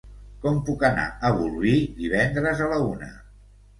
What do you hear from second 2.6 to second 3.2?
a la una?